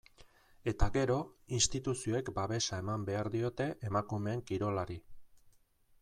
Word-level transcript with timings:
Eta, 0.69 0.85
gero, 0.93 1.17
instituzioek 1.57 2.31
babesa 2.39 2.79
eman 2.83 3.03
behar 3.09 3.29
diote 3.35 3.67
emakumeen 3.91 4.41
kirolari. 4.53 4.97